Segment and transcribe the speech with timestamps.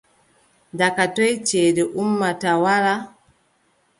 [0.79, 2.95] Daga toy ceede ummata wara?